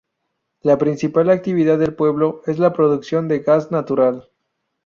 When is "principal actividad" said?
0.79-1.77